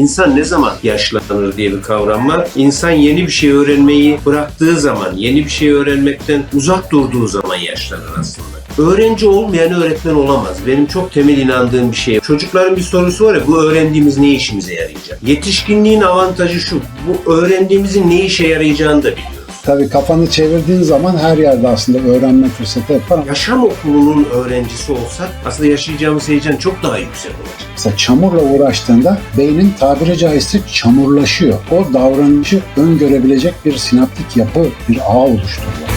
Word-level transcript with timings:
İnsan 0.00 0.36
ne 0.36 0.44
zaman 0.44 0.74
yaşlanır 0.82 1.56
diye 1.56 1.72
bir 1.72 1.82
kavram 1.82 2.28
var. 2.28 2.48
İnsan 2.56 2.90
yeni 2.90 3.26
bir 3.26 3.32
şey 3.32 3.50
öğrenmeyi 3.50 4.18
bıraktığı 4.26 4.80
zaman, 4.80 5.16
yeni 5.16 5.44
bir 5.44 5.50
şey 5.50 5.70
öğrenmekten 5.70 6.42
uzak 6.54 6.90
durduğu 6.92 7.26
zaman 7.26 7.56
yaşlanır 7.56 8.10
aslında. 8.20 8.48
Öğrenci 8.78 9.28
olmayan 9.28 9.82
öğretmen 9.82 10.14
olamaz. 10.14 10.56
Benim 10.66 10.86
çok 10.86 11.12
temel 11.12 11.38
inandığım 11.38 11.92
bir 11.92 11.96
şey. 11.96 12.20
Çocukların 12.20 12.76
bir 12.76 12.82
sorusu 12.82 13.24
var 13.24 13.34
ya 13.34 13.46
bu 13.46 13.62
öğrendiğimiz 13.62 14.18
ne 14.18 14.30
işimize 14.30 14.74
yarayacak? 14.74 15.18
Yetişkinliğin 15.26 16.00
avantajı 16.00 16.60
şu. 16.60 16.80
Bu 17.08 17.32
öğrendiğimizin 17.32 18.10
ne 18.10 18.20
işe 18.24 18.46
yarayacağını 18.46 19.02
da 19.02 19.12
biliyoruz. 19.12 19.39
Tabii 19.62 19.88
kafanı 19.88 20.30
çevirdiğin 20.30 20.82
zaman 20.82 21.16
her 21.16 21.38
yerde 21.38 21.68
aslında 21.68 21.98
öğrenme 21.98 22.48
fırsatı 22.48 23.00
ama 23.10 23.24
Yaşam 23.26 23.64
okulunun 23.64 24.24
öğrencisi 24.24 24.92
olsak 24.92 25.28
aslında 25.46 25.68
yaşayacağımız 25.68 26.28
heyecan 26.28 26.56
çok 26.56 26.82
daha 26.82 26.98
yüksek 26.98 27.32
olacak. 27.32 27.68
Mesela 27.72 27.96
çamurla 27.96 28.42
uğraştığında 28.42 29.18
beynin 29.38 29.72
tabiri 29.80 30.18
caizse 30.18 30.58
çamurlaşıyor. 30.72 31.58
O 31.70 31.94
davranışı 31.94 32.60
öngörebilecek 32.76 33.54
bir 33.64 33.76
sinaptik 33.76 34.36
yapı, 34.36 34.66
bir 34.88 34.98
ağ 35.06 35.18
oluşturuyor. 35.18 35.88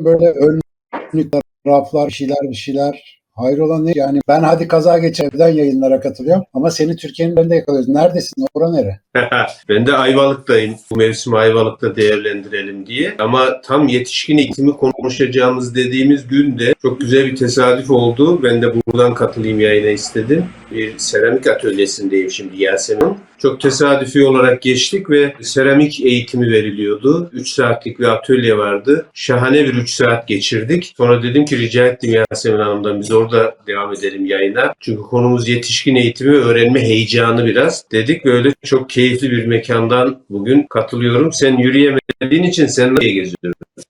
Böyle 0.00 0.26
önlükler, 0.26 1.42
raflar, 1.66 2.08
bir 2.08 2.12
şeyler 2.12 2.36
bir 2.50 2.54
şeyler 2.54 3.23
hayrola 3.34 3.78
ne? 3.78 3.92
Yani 3.94 4.18
ben 4.28 4.42
hadi 4.42 4.68
kaza 4.68 4.98
geç 4.98 5.20
evden 5.20 5.48
yayınlara 5.48 6.00
katılıyorum 6.00 6.44
ama 6.54 6.70
seni 6.70 6.96
Türkiye'nin 6.96 7.36
önünde 7.36 7.54
yakalıyoruz. 7.54 7.88
Neredesin? 7.88 8.46
Ora 8.54 8.70
nere? 8.72 9.00
ben 9.68 9.86
de 9.86 9.92
Ayvalık'tayım. 9.92 10.74
Bu 10.90 10.96
mevsimi 10.96 11.38
Ayvalık'ta 11.38 11.96
değerlendirelim 11.96 12.86
diye. 12.86 13.14
Ama 13.18 13.60
tam 13.60 13.88
yetişkin 13.88 14.38
eğitimi 14.38 14.72
konuşacağımız 14.72 15.74
dediğimiz 15.74 16.28
günde 16.28 16.74
çok 16.82 17.00
güzel 17.00 17.26
bir 17.26 17.36
tesadüf 17.36 17.90
oldu. 17.90 18.42
Ben 18.42 18.62
de 18.62 18.66
buradan 18.74 19.14
katılayım 19.14 19.60
yayına 19.60 19.88
istedim. 19.90 20.44
Bir 20.74 20.98
seramik 20.98 21.46
atölyesindeyim 21.46 22.30
şimdi 22.30 22.62
Yasemin. 22.62 23.16
Çok 23.38 23.60
tesadüfi 23.60 24.24
olarak 24.24 24.62
geçtik 24.62 25.10
ve 25.10 25.34
seramik 25.40 26.00
eğitimi 26.00 26.50
veriliyordu. 26.50 27.30
3 27.32 27.48
saatlik 27.48 27.98
bir 28.00 28.04
atölye 28.04 28.58
vardı. 28.58 29.06
Şahane 29.14 29.64
bir 29.64 29.74
3 29.74 29.90
saat 29.90 30.28
geçirdik. 30.28 30.94
Sonra 30.96 31.22
dedim 31.22 31.44
ki 31.44 31.58
rica 31.58 31.86
ettim 31.86 32.14
Yasemin 32.30 32.58
Hanım'dan 32.58 33.00
biz 33.00 33.12
orada 33.12 33.56
devam 33.66 33.92
edelim 33.92 34.26
yayına. 34.26 34.74
Çünkü 34.80 35.02
konumuz 35.02 35.48
yetişkin 35.48 35.94
eğitimi 35.94 36.32
ve 36.32 36.36
öğrenme 36.36 36.80
heyecanı 36.80 37.46
biraz. 37.46 37.84
Dedik 37.92 38.24
böyle 38.24 38.54
çok 38.64 38.90
keyifli 38.90 39.30
bir 39.30 39.46
mekandan 39.46 40.20
bugün 40.30 40.66
katılıyorum. 40.70 41.32
Sen 41.32 41.56
yürüyemediğin 41.56 42.42
için 42.42 42.66
sen 42.66 42.94
nereye 42.94 43.12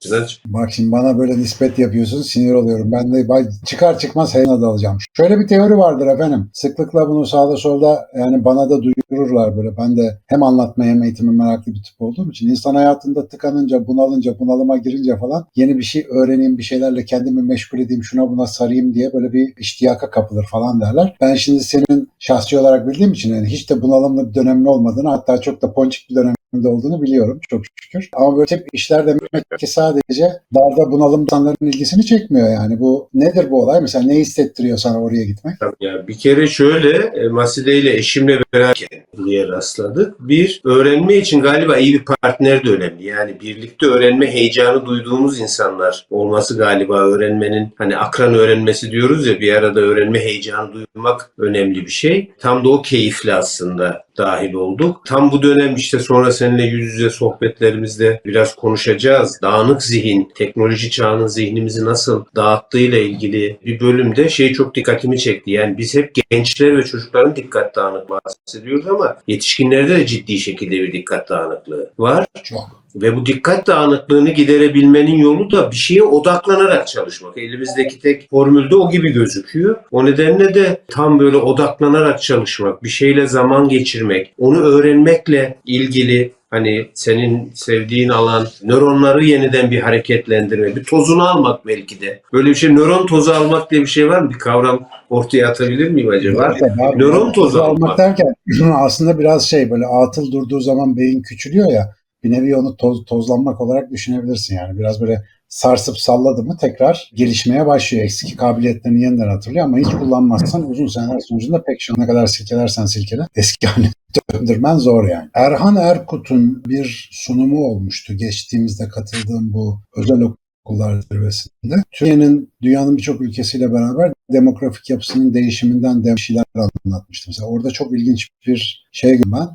Sinancığım? 0.01 0.39
Bak 0.47 0.73
şimdi 0.73 0.93
bana 0.93 1.19
böyle 1.19 1.39
nispet 1.39 1.79
yapıyorsun 1.79 2.23
sinir 2.23 2.55
oluyorum. 2.55 2.93
Ben 2.93 3.13
de 3.13 3.27
çıkar 3.65 3.99
çıkmaz 3.99 4.35
heyana 4.35 4.63
dalacağım. 4.63 4.99
Şöyle 5.13 5.41
bir 5.41 5.47
teori 5.47 5.79
vardır 5.79 6.07
efendim. 6.07 6.51
Sıklıkla 6.53 7.09
bunu 7.09 7.27
sağda 7.27 7.57
solda 7.57 8.09
yani 8.19 8.45
bana 8.45 8.71
da 8.71 8.83
duyururlar 8.83 9.57
böyle. 9.57 9.77
Ben 9.77 9.97
de 9.97 10.19
hem 10.27 10.43
anlatmaya 10.43 10.91
hem 10.91 11.03
eğitime 11.03 11.33
meraklı 11.33 11.73
bir 11.75 11.83
tip 11.83 12.03
olduğum 12.03 12.31
için 12.31 12.51
insan 12.51 12.75
hayatında 12.75 13.29
tıkanınca, 13.29 13.87
bunalınca, 13.87 14.39
bunalıma 14.39 14.77
girince 14.77 15.17
falan 15.17 15.47
yeni 15.57 15.79
bir 15.79 15.83
şey 15.83 16.07
öğreneyim, 16.11 16.59
bir 16.59 16.63
şeylerle 16.63 17.05
kendimi 17.05 17.43
meşgul 17.43 17.79
edeyim, 17.79 18.05
şuna 18.05 18.31
buna 18.31 18.47
sarayım 18.47 18.95
diye 18.95 19.13
böyle 19.13 19.33
bir 19.33 19.55
iştiyaka 19.59 20.11
kapılır 20.11 20.47
falan 20.51 20.81
derler. 20.81 21.17
Ben 21.21 21.35
şimdi 21.35 21.65
senin 21.65 22.09
şahsi 22.19 22.59
olarak 22.59 22.89
bildiğim 22.89 23.13
için 23.13 23.35
yani 23.35 23.47
hiç 23.47 23.71
de 23.71 23.83
bunalımlı 23.83 24.29
bir 24.29 24.35
dönemin 24.35 24.65
olmadığını 24.65 25.09
hatta 25.09 25.41
çok 25.41 25.63
da 25.63 25.73
ponçik 25.73 26.11
bir 26.11 26.15
dönem 26.15 26.35
de 26.63 26.69
olduğunu 26.69 27.03
biliyorum 27.03 27.41
çok 27.49 27.63
şükür. 27.75 28.09
Ama 28.13 28.37
böyle 28.37 28.47
tip 28.47 28.67
işler 28.73 29.07
demek 29.07 29.59
ki 29.59 29.67
sadece 29.67 30.25
darda 30.55 30.93
bunalım 30.93 31.27
insanların 31.35 31.67
ilgisini 31.67 32.07
çekmiyor 32.07 32.49
yani. 32.49 32.81
Bu 32.81 33.09
nedir 33.15 33.51
bu 33.51 33.63
olay? 33.63 33.81
Mesela 33.81 34.05
ne 34.05 34.15
hissettiriyor 34.15 34.79
sana 34.79 35.03
oraya 35.03 35.25
gitmek? 35.25 35.55
Ya 35.81 36.09
bir 36.09 36.19
kere 36.19 36.47
şöyle 36.47 36.97
e, 36.97 37.29
Maside 37.29 37.79
ile 37.79 37.97
eşimle 37.97 38.39
beraber 38.55 38.87
diye 39.27 39.49
rastladık. 39.49 40.29
Bir, 40.29 40.61
öğrenme 40.65 41.17
için 41.17 41.41
galiba 41.41 41.77
iyi 41.77 41.95
bir 41.95 42.05
partner 42.05 42.65
de 42.65 42.71
önemli. 42.71 43.07
Yani 43.07 43.41
birlikte 43.41 43.87
öğrenme 43.87 44.27
heyecanı 44.27 44.87
duyduğumuz 44.87 45.41
insanlar 45.41 46.07
olması 46.11 46.59
galiba 46.59 46.99
öğrenmenin 46.99 47.75
hani 47.79 47.97
akran 47.97 48.35
öğrenmesi 48.35 48.91
diyoruz 48.91 49.27
ya 49.27 49.41
bir 49.41 49.55
arada 49.55 49.81
öğrenme 49.81 50.21
heyecanı 50.21 50.73
duymak 50.73 51.31
önemli 51.39 51.87
bir 51.87 51.91
şey. 51.91 52.33
Tam 52.39 52.65
da 52.65 52.69
o 52.69 52.83
keyifli 52.83 53.35
aslında 53.35 54.05
dahil 54.19 54.53
olduk. 54.53 55.03
Tam 55.07 55.33
bu 55.33 55.43
dönem 55.43 55.75
işte 55.77 55.99
sonra 55.99 56.33
seninle 56.45 56.63
yüz 56.63 56.95
yüze 56.95 57.11
sohbetlerimizde 57.11 58.21
biraz 58.25 58.57
konuşacağız. 58.57 59.39
Dağınık 59.43 59.83
zihin, 59.83 60.33
teknoloji 60.35 60.91
çağının 60.91 61.27
zihnimizi 61.27 61.85
nasıl 61.85 62.25
dağıttığıyla 62.37 62.99
ilgili 62.99 63.59
bir 63.65 63.81
bölümde 63.81 64.29
şey 64.29 64.53
çok 64.53 64.75
dikkatimi 64.75 65.19
çekti. 65.19 65.51
Yani 65.51 65.79
biz 65.79 65.95
hep 65.95 66.13
gençler 66.31 66.79
ve 66.79 66.83
çocukların 66.83 67.37
dikkat 67.37 67.77
dağınık 67.77 68.09
bahsediyoruz 68.11 68.87
ama 68.87 69.17
yetişkinlerde 69.27 69.97
de 69.97 70.07
ciddi 70.07 70.39
şekilde 70.39 70.73
bir 70.73 70.93
dikkat 70.93 71.29
dağınıklığı 71.29 71.91
var. 71.99 72.27
Çok. 72.45 72.84
Ve 72.95 73.17
bu 73.17 73.27
dikkat 73.27 73.67
dağınıklığını 73.67 74.31
giderebilmenin 74.31 75.17
yolu 75.17 75.51
da 75.51 75.71
bir 75.71 75.77
şeye 75.77 76.03
odaklanarak 76.03 76.89
çalışmak. 76.89 77.39
Elimizdeki 77.39 78.01
tek 78.01 78.31
formülde 78.31 78.77
o 78.77 78.91
gibi 78.91 79.13
gözüküyor. 79.13 79.77
O 79.91 80.05
nedenle 80.07 80.55
de 80.55 80.81
tam 80.89 81.19
böyle 81.19 81.37
odaklanarak 81.37 82.23
çalışmak, 82.23 82.83
bir 82.83 82.89
şeyle 82.89 83.27
zaman 83.27 83.69
geçirmek, 83.69 84.35
onu 84.39 84.61
öğrenmekle 84.61 85.59
ilgili 85.67 86.33
hani 86.51 86.87
senin 86.95 87.51
sevdiğin 87.55 88.09
alan 88.09 88.47
nöronları 88.63 89.25
yeniden 89.25 89.71
bir 89.71 89.81
hareketlendirme, 89.81 90.77
bir 90.77 90.85
tozunu 90.85 91.29
almak 91.29 91.67
belki 91.67 92.01
de. 92.01 92.21
Böyle 92.33 92.51
bir 92.51 92.55
şey 92.55 92.75
nöron 92.75 93.07
tozu 93.07 93.33
almak 93.33 93.71
diye 93.71 93.81
bir 93.81 93.87
şey 93.87 94.09
var 94.09 94.21
mı? 94.21 94.31
Bir 94.31 94.39
kavram 94.39 94.89
ortaya 95.11 95.49
atabilir 95.49 95.91
miyim 95.91 96.09
acaba? 96.09 96.55
Tabii 96.61 96.83
abi, 96.83 96.99
Nöron 96.99 97.33
tozu 97.33 97.59
almak 97.59 97.83
almak. 97.83 97.99
derken 97.99 98.35
aslında 98.75 99.19
biraz 99.19 99.49
şey 99.49 99.71
böyle 99.71 99.87
atıl 99.87 100.33
durduğu 100.33 100.61
zaman 100.61 100.97
beyin 100.97 101.23
küçülüyor 101.23 101.73
ya 101.73 101.95
bir 102.25 102.31
nevi 102.31 102.57
onu 102.57 102.77
toz, 102.77 103.05
tozlanmak 103.05 103.61
olarak 103.61 103.91
düşünebilirsin 103.91 104.57
yani. 104.57 104.79
Biraz 104.79 105.01
böyle 105.01 105.25
sarsıp 105.49 105.99
salladı 105.99 106.43
mı 106.43 106.57
tekrar 106.61 107.11
gelişmeye 107.15 107.67
başlıyor. 107.67 108.05
Eski 108.05 108.37
kabiliyetlerini 108.37 109.03
yeniden 109.03 109.29
hatırlıyor 109.29 109.65
ama 109.65 109.79
hiç 109.79 109.89
kullanmazsan 109.89 110.71
uzun 110.71 110.87
seneler 110.87 111.21
sonucunda 111.21 111.63
pek 111.63 111.81
şu 111.81 111.95
ne 111.99 112.07
kadar 112.07 112.27
silkelersen 112.27 112.87
silkele 112.87 113.23
eski 113.37 113.67
haline 113.67 113.91
döndürmen 114.33 114.79
zor 114.79 115.09
yani. 115.09 115.29
Erhan 115.35 115.77
Erkut'un 115.77 116.65
bir 116.65 117.09
sunumu 117.13 117.65
olmuştu 117.65 118.15
geçtiğimizde 118.15 118.89
katıldığım 118.89 119.53
bu 119.53 119.81
özel 119.97 120.21
okullar 120.65 121.01
zirvesinde. 121.01 121.75
Türkiye'nin 121.93 122.53
dünyanın 122.63 122.97
birçok 122.97 123.21
ülkesiyle 123.21 123.73
beraber 123.73 124.13
demografik 124.33 124.91
yapısının 124.91 125.35
değişiminden 125.35 126.05
de 126.05 126.17
şeyler 126.17 126.45
anlatmıştı. 126.87 127.31
Mesela 127.31 127.49
orada 127.49 127.71
çok 127.71 127.93
ilginç 127.93 128.29
bir 128.47 128.87
şey 128.93 129.21
ben. 129.27 129.49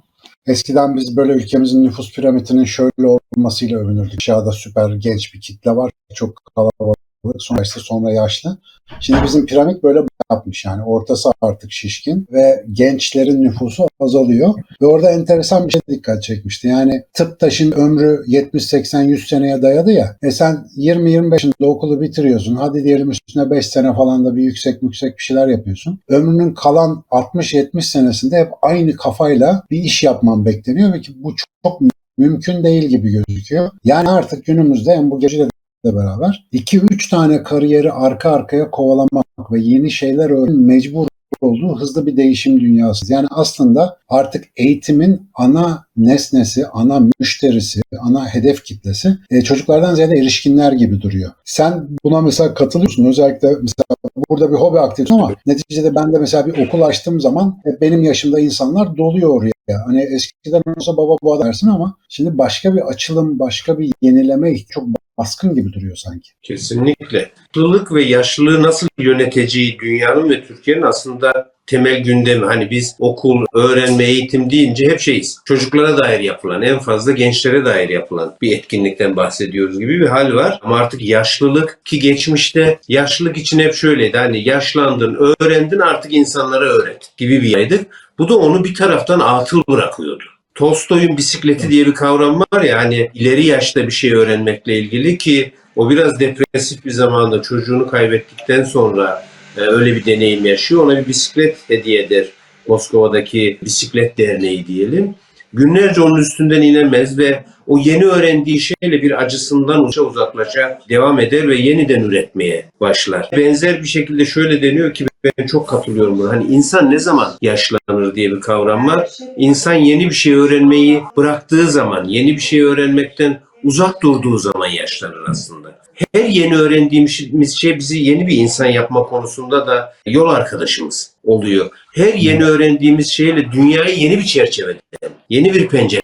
Eskiden 0.45 0.95
biz 0.95 1.17
böyle 1.17 1.33
ülkemizin 1.33 1.83
nüfus 1.83 2.13
piramidinin 2.13 2.66
şöyle 2.66 3.19
olmasıyla 3.38 3.79
övünürdük. 3.79 4.19
Aşağıda 4.19 4.51
süper 4.51 4.89
genç 4.89 5.33
bir 5.33 5.41
kitle 5.41 5.75
var. 5.75 5.91
Çok 6.16 6.41
kalabalık. 6.55 6.97
Sonra 7.39 7.61
işte 7.61 7.79
sonra 7.79 8.11
yaşlı. 8.11 8.57
Şimdi 9.00 9.23
bizim 9.23 9.45
piramit 9.45 9.83
böyle 9.83 10.00
yapmış 10.31 10.66
yani 10.66 10.84
ortası 10.84 11.29
artık 11.41 11.72
şişkin 11.72 12.28
ve 12.31 12.63
gençlerin 12.72 13.41
nüfusu 13.41 13.88
azalıyor. 14.00 14.53
Ve 14.81 14.85
orada 14.85 15.12
enteresan 15.12 15.67
bir 15.67 15.72
şey 15.72 15.81
dikkat 15.90 16.23
çekmişti. 16.23 16.67
Yani 16.67 17.03
tıp 17.13 17.40
taşın 17.40 17.72
ömrü 17.72 18.23
70 18.28 18.66
80 18.66 19.01
100 19.01 19.28
seneye 19.28 19.62
dayadı 19.62 19.91
ya. 19.91 20.16
E 20.23 20.31
sen 20.31 20.68
20 20.75 21.12
25'inde 21.12 21.66
okulu 21.66 22.01
bitiriyorsun. 22.01 22.56
Hadi 22.56 22.84
diyelim 22.84 23.12
üstüne 23.12 23.51
5 23.51 23.68
sene 23.68 23.94
falan 23.94 24.25
da 24.25 24.35
bir 24.35 24.44
yüksek 24.44 24.84
yüksek 24.84 25.18
bir 25.18 25.23
şeyler 25.23 25.47
yapıyorsun. 25.47 26.00
Ömrünün 26.09 26.53
kalan 26.53 27.03
60 27.12 27.53
70 27.53 27.89
senesinde 27.89 28.38
hep 28.38 28.50
aynı 28.62 28.95
kafayla 28.95 29.63
bir 29.72 29.84
iş 29.84 30.03
yapman 30.03 30.45
bekleniyor 30.45 30.94
ve 30.94 31.01
ki 31.01 31.12
bu 31.16 31.35
çok 31.63 31.81
mümkün 32.18 32.63
değil 32.63 32.84
gibi 32.84 33.12
gözüküyor. 33.12 33.69
Yani 33.84 34.09
artık 34.09 34.45
günümüzde 34.45 34.91
en 34.91 35.12
bu 35.12 35.19
geceyle 35.19 35.45
de 35.45 35.50
beraber 35.86 36.48
2-3 36.54 37.10
tane 37.10 37.44
kariyeri 37.44 37.92
arka 37.92 38.31
arkaya 38.31 38.72
kovalamak 38.72 39.52
ve 39.52 39.60
yeni 39.60 39.92
şeyler 39.92 40.30
öğrenmek 40.30 40.68
mecbur 40.68 41.08
olduğu 41.42 41.80
hızlı 41.80 42.06
bir 42.06 42.18
değişim 42.18 42.60
dünyası. 42.60 43.14
Yani 43.14 43.28
aslında 43.31 43.98
artık 44.10 44.46
eğitimin 44.58 45.30
ana 45.34 45.86
nesnesi, 45.98 46.68
ana 46.68 47.02
müşterisi, 47.20 47.81
ana 48.00 48.28
hedef 48.28 48.64
kitlesi 48.64 49.18
e, 49.31 49.42
çocuklardan 49.42 49.96
ziyade 49.96 50.14
erişkinler 50.14 50.72
gibi 50.72 51.02
duruyor. 51.02 51.31
Sen 51.46 51.88
buna 52.04 52.22
mesela 52.22 52.54
katılıyorsun. 52.54 53.06
Özellikle 53.06 53.48
mesela 53.48 53.86
burada 54.30 54.52
bir 54.52 54.56
hobi 54.56 54.80
aktivitesi 54.80 55.22
ama 55.22 55.36
neticede 55.46 55.96
ben 55.96 56.14
de 56.14 56.20
mesela 56.20 56.46
bir 56.46 56.68
okul 56.68 56.81
açtığım 56.81 57.22
zaman 57.22 57.58
e, 57.66 57.81
benim 57.81 58.04
yaşımda 58.04 58.40
insanlar 58.40 58.98
doluyor 58.98 59.30
oraya. 59.30 59.52
Hani 59.86 60.02
eskiden 60.02 60.62
olsa 60.78 60.98
baba 60.98 61.16
bu 61.24 61.46
dersin 61.46 61.68
ama 61.68 61.98
şimdi 62.10 62.38
başka 62.38 62.76
bir 62.76 62.81
açılım, 62.81 63.40
başka 63.40 63.80
bir 63.80 63.92
yenileme 64.02 64.56
çok 64.58 64.84
baskın 65.19 65.56
gibi 65.56 65.74
duruyor 65.74 65.95
sanki. 65.95 66.30
Kesinlikle. 66.42 67.31
Yaşlılık 67.56 67.94
ve 67.94 68.04
yaşlılığı 68.04 68.63
nasıl 68.63 68.88
yöneteceği 68.98 69.80
dünyanın 69.80 70.30
ve 70.30 70.44
Türkiye'nin 70.48 70.81
aslında 70.81 71.51
temel 71.68 72.04
gündemi. 72.04 72.45
Hani 72.45 72.69
biz 72.69 72.95
okul, 73.00 73.45
öğrenme, 73.54 74.04
eğitim 74.04 74.50
deyince 74.50 74.89
hep 74.89 75.00
şeyiz. 75.00 75.39
Çocuklara 75.45 75.98
dair 75.98 76.19
yapılan, 76.19 76.62
en 76.62 76.80
fazla 76.80 77.12
gençlere 77.12 77.66
dair 77.66 77.89
yapılan 77.89 78.36
bir 78.42 78.57
etkinlikten 78.57 79.16
bahsediyoruz 79.16 79.80
gibi 79.80 80.00
bir 80.00 80.07
hal 80.07 80.33
var. 80.33 80.60
Ama 80.62 80.77
artık 80.77 81.01
yaşlılık 81.01 81.80
ki 81.86 82.00
geçmişte 82.00 82.80
yaşlılık 82.88 83.38
için 83.38 83.60
hep 83.60 83.74
şöyleydi. 83.74 84.18
Hani 84.18 84.50
yaşlandın, 84.50 85.36
öğrendin 85.39 85.80
artık 85.80 86.13
insanlara 86.13 86.66
öğret 86.66 87.12
gibi 87.18 87.42
bir 87.42 87.50
yaydık. 87.50 87.88
Bu 88.18 88.30
da 88.30 88.38
onu 88.38 88.63
bir 88.63 88.75
taraftan 88.75 89.19
atıl 89.19 89.63
bırakıyordu. 89.69 90.24
Tolstoy'un 90.59 91.17
bisikleti 91.17 91.69
diye 91.69 91.85
bir 91.85 91.94
kavram 91.94 92.39
var 92.39 92.61
ya 92.63 92.77
hani 92.77 93.11
ileri 93.13 93.45
yaşta 93.45 93.88
bir 93.88 93.91
şey 93.91 94.13
öğrenmekle 94.13 94.79
ilgili 94.79 95.17
ki 95.17 95.51
o 95.75 95.89
biraz 95.89 96.19
depresif 96.19 96.85
bir 96.85 96.91
zamanda 96.91 97.41
çocuğunu 97.41 97.88
kaybettikten 97.88 98.63
sonra 98.63 99.25
e, 99.57 99.61
öyle 99.61 99.95
bir 99.95 100.06
deneyim 100.06 100.45
yaşıyor. 100.45 100.83
Ona 100.83 100.97
bir 100.97 101.07
bisiklet 101.07 101.57
hediye 101.67 102.03
eder. 102.03 102.25
Moskova'daki 102.67 103.57
bisiklet 103.63 104.17
derneği 104.17 104.67
diyelim. 104.67 105.15
Günlerce 105.54 106.01
onun 106.01 106.22
üstünden 106.22 106.62
inemez 106.62 107.18
ve 107.18 107.44
o 107.68 107.78
yeni 107.78 108.06
öğrendiği 108.06 108.60
şeyle 108.60 109.01
bir 109.01 109.24
acısından 109.24 109.86
uça 109.86 110.01
uzaklaşa 110.01 110.80
devam 110.90 111.19
eder 111.19 111.48
ve 111.48 111.56
yeniden 111.56 112.01
üretmeye 112.01 112.66
başlar. 112.80 113.30
Benzer 113.38 113.81
bir 113.81 113.88
şekilde 113.88 114.25
şöyle 114.25 114.62
deniyor 114.62 114.94
ki 114.94 115.06
ben 115.38 115.48
çok 115.48 115.68
katılıyorum 115.68 116.19
buna. 116.19 116.30
Hani 116.30 116.46
insan 116.46 116.92
ne 116.92 117.00
zaman 117.00 117.31
yaşlanır 117.42 118.16
diye 118.16 118.31
bir 118.31 118.42
kavram 118.42 118.88
var. 118.88 119.10
İnsan 119.38 119.74
yeni 119.74 120.10
bir 120.10 120.16
şey 120.16 120.34
öğrenmeyi 120.34 121.04
bıraktığı 121.18 121.72
zaman, 121.72 122.06
yeni 122.06 122.36
bir 122.36 122.42
şey 122.42 122.62
öğrenmekten 122.62 123.42
uzak 123.63 124.04
durduğu 124.04 124.38
zaman 124.38 124.68
yaşlanır 124.68 125.30
aslında. 125.30 125.79
Her 126.13 126.25
yeni 126.25 126.56
öğrendiğimiz 126.56 127.57
şey 127.57 127.78
bizi 127.78 128.00
yeni 128.00 128.28
bir 128.28 128.38
insan 128.38 128.66
yapma 128.66 129.04
konusunda 129.04 129.68
da 129.68 129.94
yol 130.06 130.30
arkadaşımız 130.30 131.12
oluyor. 131.24 131.69
Her 131.96 132.13
yeni 132.13 132.46
öğrendiğimiz 132.46 133.10
şeyle 133.10 133.51
dünyayı 133.51 133.98
yeni 133.98 134.18
bir 134.18 134.24
çerçeveden, 134.24 134.81
yeni 135.30 135.54
bir 135.54 135.68
pencere 135.68 136.01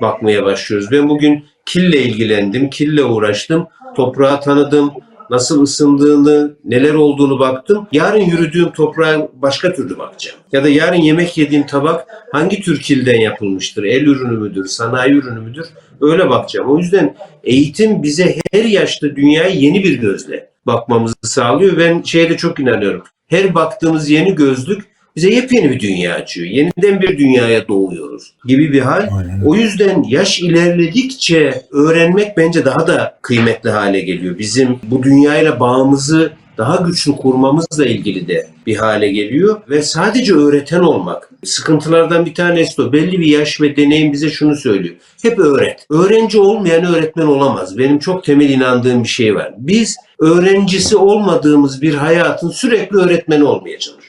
bakmaya 0.00 0.44
başlıyoruz. 0.44 0.90
Ben 0.90 1.08
bugün 1.08 1.44
kille 1.66 2.02
ilgilendim, 2.02 2.70
kille 2.70 3.04
uğraştım, 3.04 3.66
toprağı 3.96 4.40
tanıdım, 4.40 4.92
nasıl 5.30 5.62
ısındığını, 5.62 6.56
neler 6.64 6.94
olduğunu 6.94 7.38
baktım. 7.38 7.86
Yarın 7.92 8.20
yürüdüğüm 8.20 8.72
toprağa 8.72 9.28
başka 9.34 9.72
türlü 9.72 9.98
bakacağım. 9.98 10.38
Ya 10.52 10.64
da 10.64 10.68
yarın 10.68 11.00
yemek 11.00 11.38
yediğim 11.38 11.66
tabak 11.66 12.06
hangi 12.32 12.62
tür 12.62 12.80
kilden 12.80 13.20
yapılmıştır? 13.20 13.84
El 13.84 14.02
ürünü 14.02 14.38
müdür, 14.38 14.66
sanayi 14.66 15.12
ürünü 15.12 15.40
müdür? 15.40 15.66
Öyle 16.00 16.30
bakacağım. 16.30 16.70
O 16.70 16.78
yüzden 16.78 17.16
eğitim 17.44 18.02
bize 18.02 18.36
her 18.52 18.64
yaşta 18.64 19.16
dünyaya 19.16 19.48
yeni 19.48 19.84
bir 19.84 19.98
gözle 20.00 20.48
bakmamızı 20.66 21.14
sağlıyor. 21.22 21.78
Ben 21.78 22.02
şeye 22.02 22.30
de 22.30 22.36
çok 22.36 22.60
inanıyorum. 22.60 23.02
Her 23.26 23.54
baktığımız 23.54 24.10
yeni 24.10 24.34
gözlük 24.34 24.84
bize 25.16 25.30
yepyeni 25.30 25.70
bir 25.70 25.80
dünya 25.80 26.14
açıyor. 26.14 26.46
Yeniden 26.46 27.02
bir 27.02 27.18
dünyaya 27.18 27.68
doğuyoruz 27.68 28.34
gibi 28.44 28.72
bir 28.72 28.80
hal. 28.80 29.08
Aynen. 29.18 29.42
O 29.44 29.54
yüzden 29.54 30.02
yaş 30.02 30.40
ilerledikçe 30.40 31.62
öğrenmek 31.70 32.36
bence 32.36 32.64
daha 32.64 32.86
da 32.86 33.18
kıymetli 33.22 33.70
hale 33.70 34.00
geliyor. 34.00 34.38
Bizim 34.38 34.78
bu 34.82 35.02
dünyayla 35.02 35.60
bağımızı 35.60 36.32
daha 36.58 36.76
güçlü 36.76 37.16
kurmamızla 37.16 37.86
ilgili 37.86 38.28
de 38.28 38.48
bir 38.66 38.76
hale 38.76 39.12
geliyor 39.12 39.60
ve 39.68 39.82
sadece 39.82 40.34
öğreten 40.34 40.80
olmak. 40.80 41.30
Sıkıntılardan 41.44 42.26
bir 42.26 42.34
tanesi 42.34 42.78
de. 42.78 42.92
Belli 42.92 43.20
bir 43.20 43.26
yaş 43.26 43.60
ve 43.60 43.76
deneyim 43.76 44.12
bize 44.12 44.30
şunu 44.30 44.56
söylüyor. 44.56 44.94
Hep 45.22 45.38
öğret. 45.38 45.86
Öğrenci 45.90 46.40
olmayan 46.40 46.84
öğretmen 46.84 47.26
olamaz. 47.26 47.78
Benim 47.78 47.98
çok 47.98 48.24
temel 48.24 48.50
inandığım 48.50 49.02
bir 49.02 49.08
şey 49.08 49.34
var. 49.34 49.54
Biz 49.58 49.96
öğrencisi 50.18 50.96
olmadığımız 50.96 51.82
bir 51.82 51.94
hayatın 51.94 52.50
sürekli 52.50 52.96
öğretmeni 52.96 53.44
olmaya 53.44 53.78
çalışıyoruz. 53.78 54.07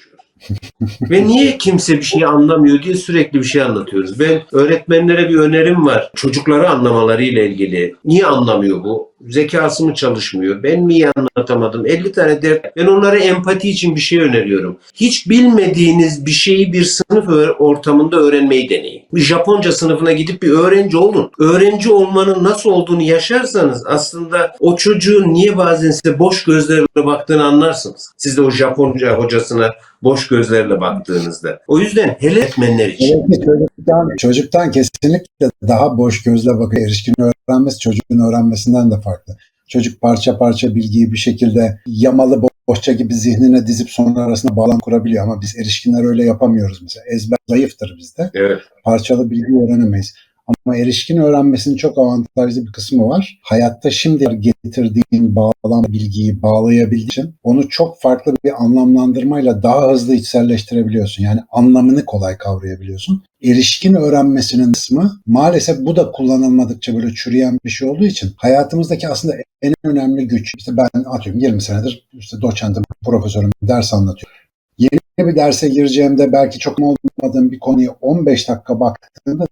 Ve 1.01 1.27
niye 1.27 1.57
kimse 1.57 1.97
bir 1.97 2.03
şey 2.03 2.25
anlamıyor 2.25 2.83
diye 2.83 2.95
sürekli 2.95 3.39
bir 3.39 3.43
şey 3.43 3.61
anlatıyoruz. 3.61 4.19
Ben 4.19 4.41
öğretmenlere 4.51 5.29
bir 5.29 5.35
önerim 5.35 5.85
var. 5.85 6.11
Çocukları 6.15 6.69
anlamaları 6.69 7.23
ile 7.23 7.49
ilgili. 7.49 7.95
Niye 8.05 8.25
anlamıyor 8.25 8.83
bu? 8.83 9.09
Zekası 9.27 9.85
mı 9.85 9.93
çalışmıyor? 9.93 10.63
Ben 10.63 10.83
mi 10.83 11.11
anlatamadım? 11.15 11.85
50 11.85 12.11
tane 12.11 12.41
dert. 12.41 12.65
Ben 12.77 12.85
onlara 12.85 13.17
empati 13.17 13.69
için 13.69 13.95
bir 13.95 14.01
şey 14.01 14.19
öneriyorum. 14.19 14.77
Hiç 14.95 15.29
bilmediğiniz 15.29 16.25
bir 16.25 16.31
şeyi 16.31 16.73
bir 16.73 16.83
sınıf 16.83 17.29
ortamında 17.59 18.17
öğrenmeyi 18.17 18.69
deneyin. 18.69 19.03
Bir 19.13 19.21
Japonca 19.21 19.71
sınıfına 19.71 20.11
gidip 20.11 20.41
bir 20.43 20.49
öğrenci 20.49 20.97
olun. 20.97 21.31
Öğrenci 21.39 21.91
olmanın 21.91 22.43
nasıl 22.43 22.69
olduğunu 22.69 23.01
yaşarsanız 23.01 23.83
aslında 23.87 24.55
o 24.59 24.75
çocuğun 24.75 25.33
niye 25.33 25.57
bazen 25.57 25.91
size 25.91 26.19
boş 26.19 26.43
gözlerle 26.43 26.85
baktığını 26.95 27.43
anlarsınız. 27.43 28.13
Siz 28.17 28.37
de 28.37 28.41
o 28.41 28.51
Japonca 28.51 29.17
hocasına 29.17 29.69
boş 30.03 30.27
gözlerle 30.27 30.81
baktığınızda. 30.81 31.59
O 31.67 31.79
yüzden 31.79 32.17
hele 32.19 32.39
öğretmenler 32.39 32.87
için. 32.87 33.25
Evet, 33.29 33.43
çocuktan, 33.45 34.09
çocuktan 34.17 34.71
kesinlikle 34.71 35.49
daha 35.67 35.97
boş 35.97 36.23
gözle 36.23 36.59
bakıyor. 36.59 36.87
Erişkin 36.87 37.15
öğrenmesi 37.19 37.79
çocuğun 37.79 38.29
öğrenmesinden 38.29 38.91
de 38.91 39.01
farklı. 39.01 39.37
Çocuk 39.67 40.01
parça 40.01 40.37
parça 40.37 40.75
bilgiyi 40.75 41.11
bir 41.11 41.17
şekilde 41.17 41.79
yamalı 41.87 42.41
bohça 42.69 42.91
gibi 42.91 43.13
zihnine 43.13 43.67
dizip 43.67 43.89
sonra 43.89 44.19
arasında 44.19 44.55
bağlam 44.55 44.79
kurabiliyor 44.79 45.23
ama 45.23 45.41
biz 45.41 45.55
erişkinler 45.57 46.03
öyle 46.03 46.23
yapamıyoruz 46.23 46.81
mesela. 46.81 47.05
Ezber 47.15 47.37
zayıftır 47.49 47.95
bizde. 47.97 48.29
Evet. 48.33 48.61
Parçalı 48.83 49.31
bilgi 49.31 49.53
öğrenemeyiz. 49.63 50.13
Ama 50.49 50.77
erişkin 50.77 51.17
öğrenmesinin 51.17 51.75
çok 51.75 51.97
avantajlı 51.97 52.65
bir 52.65 52.71
kısmı 52.71 53.07
var. 53.07 53.39
Hayatta 53.43 53.91
şimdi 53.91 54.39
getirdiğin 54.39 55.35
bağlam 55.35 55.83
bilgiyi 55.87 56.41
bağlayabildiğin 56.41 57.07
için 57.07 57.35
onu 57.43 57.69
çok 57.69 58.01
farklı 58.01 58.33
bir 58.45 58.63
anlamlandırmayla 58.63 59.63
daha 59.63 59.91
hızlı 59.91 60.15
içselleştirebiliyorsun. 60.15 61.23
Yani 61.23 61.39
anlamını 61.51 62.05
kolay 62.05 62.37
kavrayabiliyorsun. 62.37 63.23
Erişkin 63.43 63.93
öğrenmesinin 63.93 64.73
kısmı 64.73 65.21
maalesef 65.25 65.85
bu 65.85 65.95
da 65.95 66.11
kullanılmadıkça 66.11 66.95
böyle 66.95 67.13
çürüyen 67.13 67.59
bir 67.65 67.69
şey 67.69 67.89
olduğu 67.89 68.05
için 68.05 68.33
hayatımızdaki 68.37 69.07
aslında 69.07 69.35
en 69.61 69.73
önemli 69.83 70.27
güç. 70.27 70.51
İşte 70.57 70.71
ben 70.77 71.03
atıyorum 71.03 71.41
20 71.41 71.61
senedir 71.61 72.07
işte 72.13 72.41
doçentim, 72.41 72.83
profesörüm 73.05 73.51
ders 73.61 73.93
anlatıyorum. 73.93 74.37
Yeni 74.77 74.99
bir 75.19 75.35
derse 75.35 75.69
gireceğimde 75.69 76.31
belki 76.31 76.59
çok 76.59 76.77
olmadığım 76.79 77.51
bir 77.51 77.59
konuyu 77.59 77.95
15 78.01 78.49
dakika 78.49 78.79
baktığımda 78.79 79.45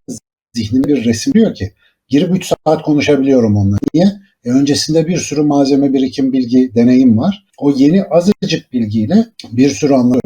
zihnim 0.57 0.83
bir 0.83 1.05
resim 1.05 1.33
diyor 1.33 1.55
ki 1.55 1.73
girip 2.07 2.35
3 2.35 2.45
saat 2.45 2.81
konuşabiliyorum 2.81 3.57
onunla. 3.57 3.77
Niye? 3.93 4.11
E 4.45 4.49
öncesinde 4.49 5.07
bir 5.07 5.17
sürü 5.17 5.41
malzeme, 5.41 5.93
birikim, 5.93 6.33
bilgi, 6.33 6.75
deneyim 6.75 7.17
var. 7.17 7.45
O 7.57 7.71
yeni 7.71 8.03
azıcık 8.03 8.73
bilgiyle 8.73 9.25
bir 9.51 9.69
sürü 9.69 9.93
anlam 9.93 10.19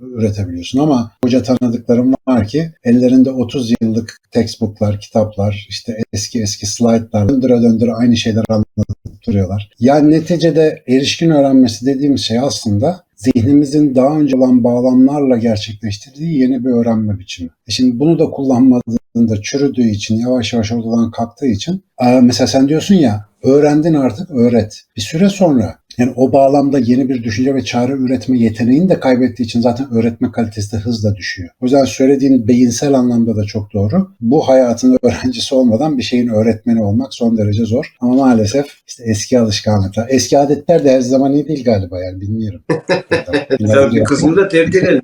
üretebiliyorsun 0.00 0.78
ama 0.78 1.12
hoca 1.24 1.42
tanıdıklarım 1.42 2.14
var 2.28 2.46
ki 2.46 2.72
ellerinde 2.84 3.30
30 3.30 3.74
yıllık 3.80 4.16
textbooklar, 4.30 5.00
kitaplar, 5.00 5.66
işte 5.68 5.98
eski 6.12 6.42
eski 6.42 6.66
slaytlar 6.66 7.28
döndüre 7.28 7.62
döndüre 7.62 7.92
aynı 7.92 8.16
şeyler 8.16 8.44
anlatıp 8.48 9.26
duruyorlar. 9.26 9.70
Yani 9.80 10.10
neticede 10.10 10.82
erişkin 10.88 11.30
öğrenmesi 11.30 11.86
dediğimiz 11.86 12.20
şey 12.20 12.38
aslında 12.38 13.04
zihnimizin 13.16 13.94
daha 13.94 14.20
önce 14.20 14.36
olan 14.36 14.64
bağlamlarla 14.64 15.36
gerçekleştirdiği 15.36 16.38
yeni 16.38 16.64
bir 16.64 16.70
öğrenme 16.70 17.18
biçimi. 17.18 17.50
E 17.68 17.70
şimdi 17.70 17.98
bunu 17.98 18.18
da 18.18 18.30
kullanmadığında 18.30 19.42
çürüdüğü 19.42 19.88
için 19.88 20.16
yavaş 20.16 20.52
yavaş 20.52 20.72
ortadan 20.72 21.10
kalktığı 21.10 21.46
için 21.46 21.82
mesela 22.22 22.46
sen 22.46 22.68
diyorsun 22.68 22.94
ya 22.94 23.24
öğrendin 23.42 23.94
artık 23.94 24.30
öğret. 24.30 24.82
Bir 24.96 25.02
süre 25.02 25.28
sonra 25.28 25.79
yani 25.98 26.12
o 26.16 26.32
bağlamda 26.32 26.78
yeni 26.78 27.08
bir 27.08 27.22
düşünce 27.22 27.54
ve 27.54 27.64
çare 27.64 27.92
üretme 27.92 28.38
yeteneğini 28.38 28.88
de 28.88 29.00
kaybettiği 29.00 29.46
için 29.46 29.60
zaten 29.60 29.86
öğretme 29.92 30.32
kalitesi 30.32 30.72
de 30.72 30.76
hızla 30.76 31.16
düşüyor. 31.16 31.48
O 31.60 31.64
yüzden 31.64 31.84
söylediğin 31.84 32.48
beyinsel 32.48 32.94
anlamda 32.94 33.36
da 33.36 33.44
çok 33.44 33.72
doğru. 33.72 34.10
Bu 34.20 34.48
hayatın 34.48 34.98
öğrencisi 35.02 35.54
olmadan 35.54 35.98
bir 35.98 36.02
şeyin 36.02 36.28
öğretmeni 36.28 36.82
olmak 36.82 37.14
son 37.14 37.38
derece 37.38 37.64
zor. 37.64 37.94
Ama 38.00 38.14
maalesef 38.14 38.66
işte 38.86 39.04
eski 39.06 39.38
alışkanlıklar, 39.38 40.06
eski 40.10 40.38
adetler 40.38 40.84
de 40.84 40.92
her 40.92 41.00
zaman 41.00 41.32
iyi 41.32 41.48
değil 41.48 41.64
galiba 41.64 42.00
yani 42.04 42.20
bilmiyorum. 42.20 42.62
Tabii 43.66 44.04
kısmını 44.04 44.36
da 44.36 44.48
terk 44.48 44.74
edelim. 44.74 45.02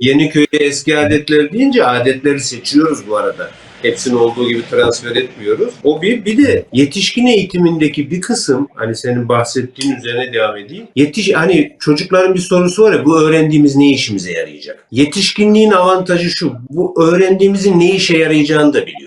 Yeni 0.00 0.30
köye 0.30 0.46
eski 0.52 0.98
adetler 0.98 1.52
deyince 1.52 1.84
adetleri 1.84 2.40
seçiyoruz 2.40 3.08
bu 3.08 3.16
arada. 3.16 3.48
Hepsini 3.86 4.16
olduğu 4.16 4.48
gibi 4.48 4.62
transfer 4.70 5.16
etmiyoruz. 5.16 5.74
O 5.84 6.02
bir. 6.02 6.24
Bir 6.24 6.46
de 6.46 6.64
yetişkin 6.72 7.26
eğitimindeki 7.26 8.10
bir 8.10 8.20
kısım 8.20 8.68
hani 8.74 8.96
senin 8.96 9.28
bahsettiğin 9.28 9.96
üzerine 9.96 10.32
devam 10.32 10.56
edeyim. 10.56 10.86
Yetiş 10.96 11.34
hani 11.34 11.76
çocukların 11.80 12.34
bir 12.34 12.40
sorusu 12.40 12.82
var 12.82 12.92
ya 12.92 13.04
bu 13.04 13.20
öğrendiğimiz 13.20 13.76
ne 13.76 13.90
işimize 13.90 14.32
yarayacak? 14.32 14.86
Yetişkinliğin 14.90 15.70
avantajı 15.70 16.30
şu. 16.30 16.52
Bu 16.70 17.02
öğrendiğimizin 17.02 17.80
ne 17.80 17.94
işe 17.94 18.18
yarayacağını 18.18 18.74
da 18.74 18.86
biliyoruz. 18.86 19.05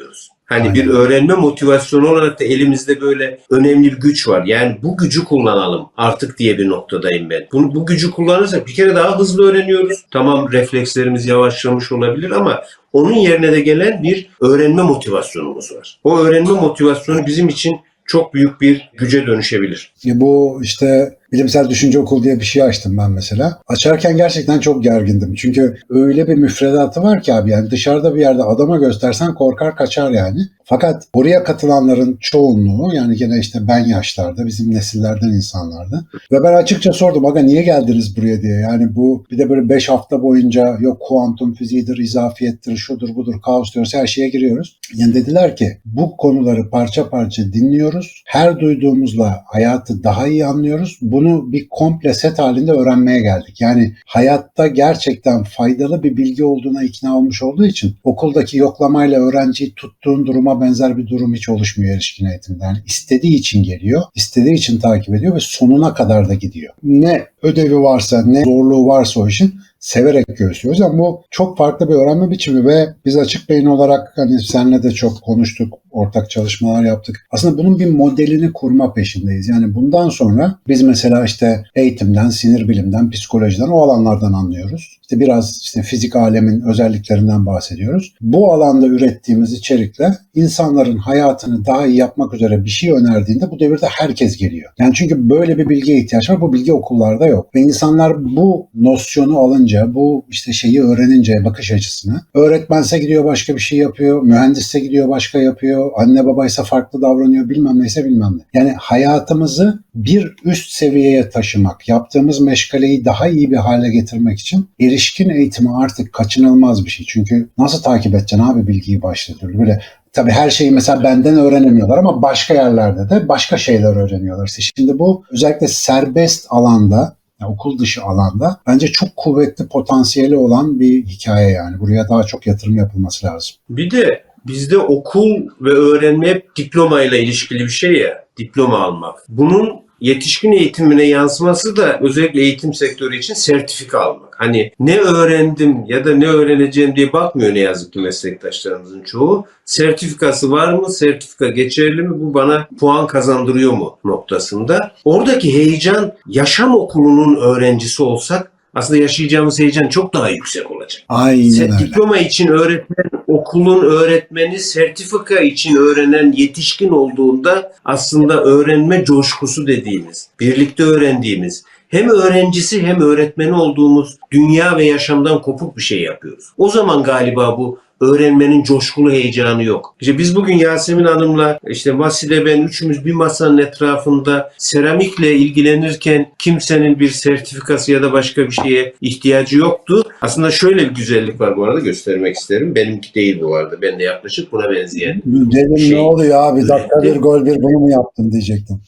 Hani 0.49 0.73
bir 0.73 0.87
öğrenme 0.87 1.33
motivasyonu 1.33 2.11
olarak 2.11 2.39
da 2.39 2.43
elimizde 2.43 3.01
böyle 3.01 3.39
önemli 3.49 3.91
bir 3.91 3.97
güç 3.99 4.27
var. 4.27 4.45
Yani 4.45 4.77
bu 4.83 4.97
gücü 4.97 5.23
kullanalım 5.23 5.89
artık 5.97 6.39
diye 6.39 6.57
bir 6.57 6.69
noktadayım 6.69 7.29
ben. 7.29 7.47
Bunu, 7.51 7.75
bu 7.75 7.85
gücü 7.85 8.11
kullanırsak 8.11 8.67
bir 8.67 8.73
kere 8.73 8.95
daha 8.95 9.19
hızlı 9.19 9.49
öğreniyoruz. 9.49 10.05
Tamam 10.11 10.51
reflekslerimiz 10.51 11.25
yavaşlamış 11.25 11.91
olabilir 11.91 12.31
ama 12.31 12.63
onun 12.93 13.13
yerine 13.13 13.51
de 13.51 13.61
gelen 13.61 14.03
bir 14.03 14.29
öğrenme 14.41 14.81
motivasyonumuz 14.81 15.71
var. 15.75 15.99
O 16.03 16.19
öğrenme 16.19 16.51
motivasyonu 16.51 17.25
bizim 17.27 17.47
için 17.47 17.79
çok 18.05 18.33
büyük 18.33 18.61
bir 18.61 18.89
güce 18.93 19.27
dönüşebilir. 19.27 19.93
Bu 20.05 20.59
işte 20.63 21.17
bilimsel 21.31 21.69
düşünce 21.69 21.99
okulu 21.99 22.23
diye 22.23 22.39
bir 22.39 22.45
şey 22.45 22.63
açtım 22.63 22.97
ben 22.97 23.11
mesela. 23.11 23.61
Açarken 23.67 24.17
gerçekten 24.17 24.59
çok 24.59 24.83
gergindim. 24.83 25.33
Çünkü 25.35 25.75
öyle 25.89 26.27
bir 26.27 26.35
müfredatı 26.35 27.03
var 27.03 27.21
ki 27.21 27.33
abi 27.33 27.51
yani 27.51 27.71
dışarıda 27.71 28.15
bir 28.15 28.19
yerde 28.19 28.43
adama 28.43 28.77
göstersen 28.77 29.33
korkar 29.33 29.75
kaçar 29.75 30.11
yani. 30.11 30.39
Fakat 30.69 31.07
oraya 31.13 31.43
katılanların 31.43 32.17
çoğunluğu 32.21 32.95
yani 32.95 33.15
gene 33.15 33.39
işte 33.39 33.59
ben 33.67 33.79
yaşlarda 33.79 34.45
bizim 34.45 34.71
nesillerden 34.71 35.27
insanlardı. 35.27 36.05
Ve 36.31 36.43
ben 36.43 36.53
açıkça 36.53 36.93
sordum 36.93 37.25
aga 37.25 37.39
niye 37.39 37.61
geldiniz 37.61 38.17
buraya 38.17 38.41
diye. 38.41 38.53
Yani 38.53 38.95
bu 38.95 39.25
bir 39.31 39.37
de 39.37 39.49
böyle 39.49 39.69
5 39.69 39.89
hafta 39.89 40.21
boyunca 40.21 40.77
yok 40.79 40.97
kuantum 41.01 41.53
fiziğidir, 41.53 41.97
izafiyettir, 41.97 42.77
şudur 42.77 43.15
budur, 43.15 43.41
kaos 43.45 43.73
diyoruz 43.73 43.93
her 43.93 44.07
şeye 44.07 44.29
giriyoruz. 44.29 44.79
Yani 44.95 45.13
dediler 45.13 45.55
ki 45.55 45.77
bu 45.85 46.17
konuları 46.17 46.69
parça 46.69 47.09
parça 47.09 47.43
dinliyoruz. 47.53 48.23
Her 48.25 48.59
duyduğumuzla 48.59 49.43
hayatı 49.45 50.03
daha 50.03 50.27
iyi 50.27 50.45
anlıyoruz. 50.45 50.97
Bunu 51.19 51.51
bir 51.51 51.67
komple 51.69 52.13
set 52.13 52.39
halinde 52.39 52.71
öğrenmeye 52.71 53.21
geldik. 53.21 53.61
Yani 53.61 53.93
hayatta 54.05 54.67
gerçekten 54.67 55.43
faydalı 55.43 56.03
bir 56.03 56.17
bilgi 56.17 56.43
olduğuna 56.43 56.83
ikna 56.83 57.17
olmuş 57.17 57.43
olduğu 57.43 57.65
için 57.65 57.95
okuldaki 58.03 58.57
yoklamayla 58.57 59.19
öğrenciyi 59.19 59.73
tuttuğun 59.75 60.25
duruma 60.25 60.61
benzer 60.61 60.97
bir 60.97 61.07
durum 61.07 61.33
hiç 61.33 61.49
oluşmuyor 61.49 61.93
erişkin 61.93 62.25
eğitimde. 62.25 62.63
Yani 62.63 62.77
istediği 62.85 63.35
için 63.35 63.63
geliyor, 63.63 64.01
istediği 64.15 64.53
için 64.53 64.79
takip 64.79 65.15
ediyor 65.15 65.35
ve 65.35 65.39
sonuna 65.41 65.93
kadar 65.93 66.29
da 66.29 66.33
gidiyor. 66.33 66.73
Ne 66.83 67.25
ödevi 67.41 67.79
varsa, 67.79 68.25
ne 68.25 68.43
zorluğu 68.43 68.87
varsa 68.87 69.19
o 69.19 69.27
işin 69.27 69.53
severek 69.79 70.37
göğüslüyoruz. 70.37 70.79
Yani 70.81 70.97
bu 70.97 71.21
çok 71.31 71.57
farklı 71.57 71.89
bir 71.89 71.93
öğrenme 71.93 72.29
biçimi 72.29 72.65
ve 72.65 72.87
biz 73.05 73.17
açık 73.17 73.49
beyin 73.49 73.65
olarak 73.65 74.13
hani 74.15 74.43
senle 74.43 74.83
de 74.83 74.91
çok 74.91 75.21
konuştuk, 75.21 75.73
ortak 75.91 76.29
çalışmalar 76.29 76.83
yaptık. 76.83 77.15
Aslında 77.31 77.57
bunun 77.57 77.79
bir 77.79 77.89
modelini 77.89 78.53
kurma 78.53 78.93
peşindeyiz. 78.93 79.49
Yani 79.49 79.75
bundan 79.75 80.09
sonra 80.09 80.59
biz 80.67 80.81
mesela 80.81 81.25
işte 81.25 81.63
eğitimden, 81.75 82.29
sinir 82.29 82.67
bilimden, 82.67 83.09
psikolojiden 83.09 83.67
o 83.67 83.81
alanlardan 83.81 84.33
anlıyoruz. 84.33 84.99
İşte 85.01 85.19
biraz 85.19 85.59
işte 85.61 85.81
fizik 85.81 86.15
alemin 86.15 86.61
özelliklerinden 86.61 87.45
bahsediyoruz. 87.45 88.13
Bu 88.21 88.53
alanda 88.53 88.87
ürettiğimiz 88.87 89.53
içerikle 89.53 90.11
insanların 90.35 90.97
hayatını 90.97 91.65
daha 91.65 91.85
iyi 91.85 91.97
yapmak 91.97 92.33
üzere 92.33 92.63
bir 92.63 92.69
şey 92.69 92.91
önerdiğinde 92.91 93.51
bu 93.51 93.59
devirde 93.59 93.87
herkes 93.89 94.37
geliyor. 94.37 94.71
Yani 94.79 94.93
çünkü 94.93 95.29
böyle 95.29 95.57
bir 95.57 95.69
bilgiye 95.69 95.99
ihtiyaç 95.99 96.29
var. 96.29 96.41
Bu 96.41 96.53
bilgi 96.53 96.73
okullarda 96.73 97.27
yok. 97.27 97.55
Ve 97.55 97.61
insanlar 97.61 98.25
bu 98.25 98.69
nosyonu 98.73 99.39
alınca, 99.39 99.68
bu 99.87 100.25
işte 100.29 100.53
şeyi 100.53 100.83
öğrenince 100.83 101.45
bakış 101.45 101.71
açısını 101.71 102.21
öğretmense 102.33 102.99
gidiyor 102.99 103.25
başka 103.25 103.55
bir 103.55 103.59
şey 103.59 103.77
yapıyor, 103.77 104.21
mühendisse 104.21 104.79
gidiyor 104.79 105.09
başka 105.09 105.39
yapıyor, 105.39 105.91
anne 105.95 106.25
babaysa 106.25 106.63
farklı 106.63 107.01
davranıyor, 107.01 107.49
bilmem 107.49 107.79
neyse 107.81 108.05
bilmem 108.05 108.37
ne. 108.37 108.59
Yani 108.59 108.75
hayatımızı 108.77 109.83
bir 109.95 110.35
üst 110.45 110.71
seviyeye 110.71 111.29
taşımak, 111.29 111.89
yaptığımız 111.89 112.41
meşgaleyi 112.41 113.05
daha 113.05 113.27
iyi 113.27 113.51
bir 113.51 113.57
hale 113.57 113.89
getirmek 113.89 114.39
için 114.39 114.69
erişkin 114.79 115.29
eğitimi 115.29 115.69
artık 115.75 116.13
kaçınılmaz 116.13 116.85
bir 116.85 116.89
şey. 116.89 117.05
Çünkü 117.09 117.49
nasıl 117.57 117.83
takip 117.83 118.13
edeceksin 118.13 118.39
abi 118.39 118.67
bilgiyi 118.67 119.01
başta 119.01 119.33
türlü? 119.33 119.59
Böyle 119.59 119.81
Tabii 120.13 120.31
her 120.31 120.49
şeyi 120.49 120.71
mesela 120.71 121.03
benden 121.03 121.37
öğrenemiyorlar 121.37 121.97
ama 121.97 122.21
başka 122.21 122.53
yerlerde 122.53 123.09
de 123.09 123.27
başka 123.27 123.57
şeyler 123.57 123.95
öğreniyorlar. 123.95 124.47
İşte 124.47 124.61
şimdi 124.61 124.99
bu 124.99 125.23
özellikle 125.31 125.67
serbest 125.67 126.45
alanda 126.49 127.18
yani 127.41 127.51
okul 127.51 127.79
dışı 127.79 128.03
alanda 128.03 128.59
bence 128.67 128.87
çok 128.87 129.15
kuvvetli 129.15 129.67
potansiyeli 129.67 130.37
olan 130.37 130.79
bir 130.79 131.05
hikaye 131.05 131.49
yani. 131.51 131.79
Buraya 131.79 132.09
daha 132.09 132.23
çok 132.23 132.47
yatırım 132.47 132.75
yapılması 132.75 133.25
lazım. 133.25 133.55
Bir 133.69 133.91
de 133.91 134.23
bizde 134.47 134.77
okul 134.77 135.47
ve 135.61 135.69
öğrenme 135.69 136.27
hep 136.27 136.55
diplomayla 136.55 137.17
ilişkili 137.17 137.59
bir 137.59 137.69
şey 137.69 137.93
ya. 137.93 138.25
Diploma 138.37 138.79
almak. 138.79 139.15
Bunun 139.29 139.88
yetişkin 140.01 140.51
eğitimine 140.51 141.03
yansıması 141.03 141.75
da 141.75 141.99
özellikle 142.01 142.41
eğitim 142.41 142.73
sektörü 142.73 143.17
için 143.17 143.33
sertifika 143.33 143.99
almak. 143.99 144.35
Hani 144.37 144.71
ne 144.79 144.97
öğrendim 144.97 145.85
ya 145.87 146.05
da 146.05 146.15
ne 146.15 146.27
öğreneceğim 146.27 146.95
diye 146.95 147.13
bakmıyor 147.13 147.53
ne 147.53 147.59
yazık 147.59 147.93
ki 147.93 147.99
meslektaşlarımızın 147.99 149.01
çoğu. 149.01 149.45
Sertifikası 149.65 150.51
var 150.51 150.73
mı? 150.73 150.91
Sertifika 150.91 151.47
geçerli 151.47 152.01
mi? 152.01 152.21
Bu 152.21 152.33
bana 152.33 152.67
puan 152.79 153.07
kazandırıyor 153.07 153.73
mu 153.73 153.97
noktasında. 154.05 154.91
Oradaki 155.05 155.53
heyecan 155.53 156.13
yaşam 156.27 156.75
okulunun 156.75 157.35
öğrencisi 157.35 158.03
olsak 158.03 158.51
aslında 158.73 159.01
yaşayacağımız 159.01 159.59
heyecan 159.59 159.87
çok 159.87 160.13
daha 160.13 160.29
yüksek 160.29 160.71
olacak. 160.71 161.03
Aynen 161.09 161.61
öyle. 161.61 161.79
diploma 161.79 162.17
için 162.17 162.47
öğretmen, 162.47 163.05
okulun 163.27 163.85
öğretmeni 163.85 164.59
sertifika 164.59 165.39
için 165.39 165.75
öğrenen 165.75 166.31
yetişkin 166.31 166.89
olduğunda 166.89 167.73
aslında 167.85 168.43
öğrenme 168.43 169.05
coşkusu 169.05 169.67
dediğimiz, 169.67 170.27
birlikte 170.39 170.83
öğrendiğimiz, 170.83 171.63
hem 171.87 172.09
öğrencisi 172.09 172.87
hem 172.87 173.01
öğretmeni 173.01 173.53
olduğumuz 173.53 174.17
dünya 174.31 174.77
ve 174.77 174.85
yaşamdan 174.85 175.41
kopuk 175.41 175.77
bir 175.77 175.81
şey 175.81 176.01
yapıyoruz. 176.01 176.45
O 176.57 176.69
zaman 176.69 177.03
galiba 177.03 177.57
bu 177.57 177.79
öğrenmenin 178.01 178.63
coşkulu 178.63 179.11
heyecanı 179.11 179.63
yok. 179.63 179.95
İşte 180.01 180.17
biz 180.17 180.35
bugün 180.35 180.53
Yasemin 180.53 181.03
Hanım'la 181.03 181.59
işte 181.67 181.99
Vasile 181.99 182.45
ben 182.45 182.61
üçümüz 182.61 183.05
bir 183.05 183.13
masanın 183.13 183.57
etrafında 183.57 184.51
seramikle 184.57 185.35
ilgilenirken 185.35 186.31
kimsenin 186.39 186.99
bir 186.99 187.09
sertifikası 187.09 187.91
ya 187.91 188.01
da 188.01 188.13
başka 188.13 188.45
bir 188.45 188.51
şeye 188.51 188.93
ihtiyacı 189.01 189.57
yoktu. 189.57 190.03
Aslında 190.21 190.51
şöyle 190.51 190.89
bir 190.89 190.95
güzellik 190.95 191.41
var 191.41 191.57
bu 191.57 191.63
arada 191.63 191.79
göstermek 191.79 192.35
isterim. 192.35 192.75
Benimki 192.75 193.13
değil 193.13 193.41
bu 193.41 193.55
arada. 193.55 193.81
Ben 193.81 193.99
de 193.99 194.03
yaklaşık 194.03 194.51
buna 194.51 194.71
benzeyen. 194.71 195.21
Dedim 195.25 195.77
Şey, 195.77 195.95
ne 195.95 195.99
oluyor 195.99 196.43
abi 196.43 196.67
dakika 196.67 197.01
bir 197.03 197.15
gol 197.15 197.45
bir 197.45 197.55
bunu 197.55 197.79
mu 197.79 197.91
yaptın 197.91 198.31
diyecektim. 198.31 198.81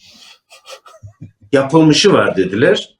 Yapılmışı 1.51 2.13
var 2.13 2.37
dediler. 2.37 2.97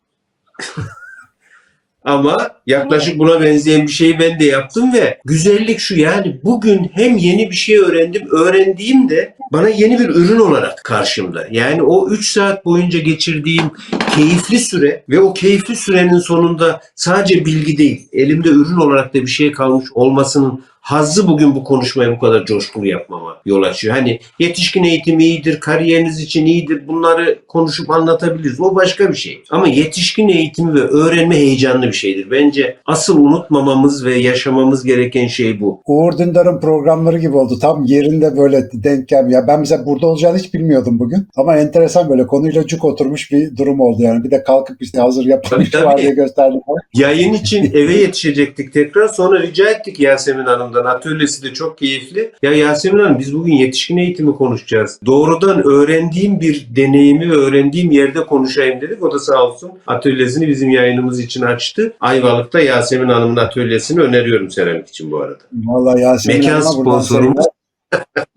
Ama 2.04 2.50
yaklaşık 2.68 3.20
buna 3.20 3.42
benzeyen 3.42 3.88
bir 3.88 3.92
şeyi 3.92 4.20
ben 4.20 4.40
de 4.40 4.46
yaptım 4.46 4.94
ve 4.94 5.20
güzellik 5.26 5.80
şu 5.80 6.00
yani 6.00 6.40
bugün 6.44 6.92
hem 6.94 7.18
yeni 7.18 7.50
bir 7.50 7.56
şey 7.56 7.78
öğrendim, 7.78 8.28
öğrendiğim 8.32 9.10
de 9.10 9.36
bana 9.54 9.70
yeni 9.70 10.00
bir 10.00 10.10
ürün 10.10 10.40
olarak 10.40 10.84
karşımda. 10.84 11.48
Yani 11.52 11.82
o 11.82 12.10
3 12.10 12.32
saat 12.32 12.66
boyunca 12.66 13.00
geçirdiğim 13.00 13.72
keyifli 14.16 14.60
süre 14.60 15.04
ve 15.10 15.20
o 15.20 15.34
keyifli 15.34 15.76
sürenin 15.76 16.20
sonunda 16.20 16.82
sadece 16.96 17.46
bilgi 17.46 17.78
değil, 17.78 18.08
elimde 18.14 18.50
ürün 18.50 18.78
olarak 18.78 19.14
da 19.14 19.22
bir 19.22 19.28
şey 19.28 19.52
kalmış 19.52 19.86
olmasının 19.94 20.64
hazzı 20.82 21.28
bugün 21.28 21.56
bu 21.56 21.64
konuşmayı 21.64 22.12
bu 22.12 22.20
kadar 22.20 22.46
coşkulu 22.46 22.88
yapmama 22.88 23.38
yol 23.46 23.64
açıyor. 23.64 23.96
Hani 23.96 24.20
yetişkin 24.40 24.84
eğitimi 24.84 25.24
iyidir, 25.24 25.60
kariyeriniz 25.60 26.20
için 26.20 26.46
iyidir 26.46 26.88
bunları 26.88 27.40
konuşup 27.48 27.90
anlatabiliriz. 27.90 28.62
O 28.62 28.76
başka 28.76 29.10
bir 29.10 29.16
şey. 29.16 29.44
Ama 29.50 29.68
yetişkin 29.68 30.30
eğitimi 30.30 30.74
ve 30.74 30.80
öğrenme 30.80 31.36
heyecanlı 31.36 31.88
bir 31.88 31.92
şeydir. 31.94 32.32
Bence 32.32 32.78
asıl 32.86 33.26
unutmamamız 33.26 34.06
ve 34.06 34.16
yaşamamız 34.16 34.84
gereken 34.84 35.28
şey 35.28 35.62
bu. 35.62 35.82
Uğur 35.86 36.18
Dündar'ın 36.18 36.60
programları 36.60 37.20
gibi 37.20 37.38
oldu. 37.38 37.60
Tam 37.60 37.86
yerinde 37.86 38.38
böyle 38.38 38.70
denk 38.74 39.08
gelmiyor. 39.08 39.42
Ya 39.42 39.48
ben 39.48 39.60
mesela 39.60 39.86
burada 39.86 40.08
olacağını 40.08 40.38
hiç 40.38 40.54
bilmiyordum 40.54 41.00
bugün. 41.00 41.28
Ama 41.36 41.58
enteresan 41.58 42.10
böyle 42.10 42.28
konuyla 42.28 42.68
cuk 42.68 42.86
oturmuş 42.86 43.32
bir 43.32 43.58
durum 43.58 43.80
oldu 43.80 44.02
yani. 44.02 44.24
Bir 44.24 44.32
de 44.32 44.44
kalkıp 44.44 44.82
işte 44.82 45.00
hazır 45.00 45.26
yapılmış 45.26 45.76
var 45.76 45.98
diye 45.98 46.12
gösterdim. 46.12 46.62
Yayın 46.94 47.34
için 47.34 47.72
eve 47.74 47.94
yetişecektik 47.94 48.74
tekrar. 48.74 49.08
Sonra 49.08 49.42
rica 49.42 49.70
ettik 49.70 50.00
Yasemin 50.00 50.46
Hanım'dan. 50.74 50.96
Atölyesi 50.96 51.44
de 51.44 51.54
çok 51.54 51.78
keyifli. 51.78 52.32
Ya 52.42 52.52
Yasemin 52.54 53.00
Hanım 53.04 53.20
biz 53.20 53.34
bugün 53.34 53.54
yetişkin 53.54 53.98
eğitimi 53.98 54.36
konuşacağız. 54.36 55.00
Doğrudan 55.06 55.64
öğrendiğim 55.68 56.40
bir 56.40 56.68
deneyimi 56.76 57.32
öğrendiğim 57.32 57.92
yerde 57.92 58.26
konuşayım 58.26 58.82
dedik. 58.82 59.04
O 59.04 59.12
da 59.12 59.20
sağ 59.20 59.44
olsun 59.44 59.72
atölyesini 59.88 60.48
bizim 60.48 60.70
yayınımız 60.70 61.20
için 61.20 61.42
açtı. 61.42 61.94
Ayvalık'ta 62.00 62.60
Yasemin 62.60 63.10
Hanım'ın 63.10 63.36
atölyesini 63.36 64.02
öneriyorum 64.02 64.52
seramik 64.52 64.88
için 64.88 65.12
bu 65.12 65.22
arada. 65.22 65.40
Vallahi 65.54 66.02
Yasemin 66.02 66.40
Mekan 66.40 66.62
Hanım'a 66.62 66.78
buradan 66.78 67.00
sponsorumuz. 67.00 67.46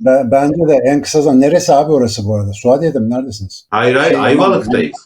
Ben- 0.01 0.31
Bence 0.31 0.69
de 0.69 0.79
en 0.85 1.03
kısa 1.03 1.23
zaman. 1.23 1.41
Neresi 1.41 1.73
abi 1.73 1.93
orası 1.93 2.25
bu 2.25 2.35
arada? 2.35 2.53
Suadiye'de 2.53 2.99
mi? 2.99 3.11
Neredesiniz? 3.11 3.67
Hayır 3.71 3.95
hayır 3.97 4.15
Şey, 4.15 4.21
Ayvalık'tayız. 4.25 4.97